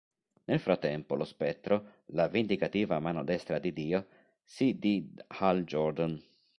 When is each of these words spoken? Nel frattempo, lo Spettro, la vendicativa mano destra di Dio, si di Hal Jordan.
Nel 0.45 0.59
frattempo, 0.59 1.13
lo 1.13 1.25
Spettro, 1.25 2.01
la 2.07 2.27
vendicativa 2.27 2.97
mano 2.97 3.23
destra 3.23 3.59
di 3.59 3.71
Dio, 3.71 4.07
si 4.43 4.79
di 4.79 5.11
Hal 5.37 5.63
Jordan. 5.63 6.19